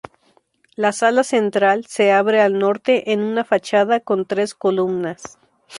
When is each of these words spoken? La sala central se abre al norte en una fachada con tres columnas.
La 0.75 0.93
sala 0.93 1.23
central 1.23 1.85
se 1.85 2.11
abre 2.11 2.41
al 2.41 2.57
norte 2.57 3.11
en 3.11 3.19
una 3.21 3.43
fachada 3.43 3.99
con 3.99 4.25
tres 4.25 4.55
columnas. 4.55 5.37